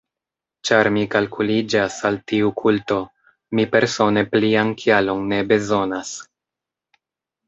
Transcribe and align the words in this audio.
Ĉar 0.67 0.87
mi 0.93 1.01
kalkuliĝas 1.15 1.97
al 2.09 2.15
tiu 2.31 2.49
kulto, 2.61 2.97
mi 3.59 3.65
persone 3.75 4.23
plian 4.31 4.71
kialon 4.79 5.21
ne 5.35 5.43
bezonas. 5.53 6.15